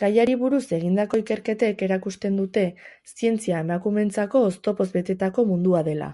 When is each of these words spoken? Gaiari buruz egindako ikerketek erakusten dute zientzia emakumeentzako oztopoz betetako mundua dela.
Gaiari 0.00 0.32
buruz 0.40 0.58
egindako 0.78 1.20
ikerketek 1.22 1.84
erakusten 1.86 2.36
dute 2.40 2.64
zientzia 3.22 3.62
emakumeentzako 3.66 4.44
oztopoz 4.52 4.88
betetako 4.98 5.46
mundua 5.54 5.84
dela. 5.88 6.10